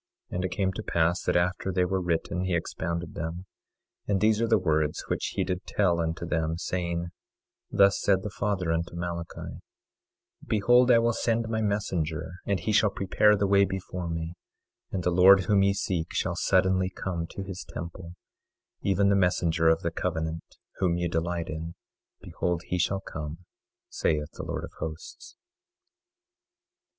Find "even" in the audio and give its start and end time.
18.81-19.09